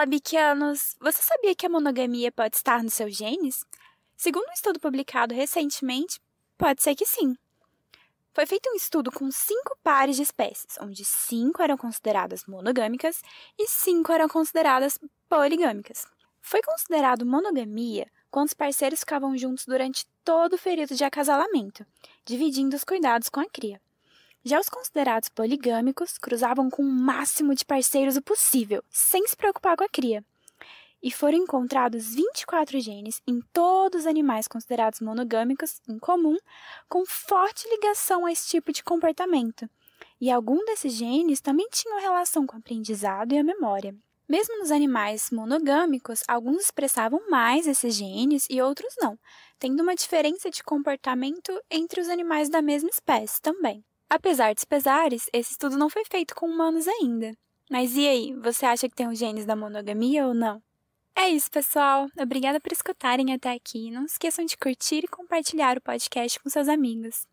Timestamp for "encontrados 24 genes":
31.36-33.20